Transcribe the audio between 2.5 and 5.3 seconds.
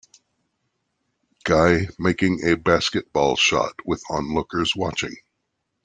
basketball shot with onlookers watching.